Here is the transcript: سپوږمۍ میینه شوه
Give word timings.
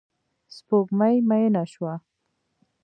سپوږمۍ 0.55 1.15
میینه 1.29 1.63
شوه 1.71 1.93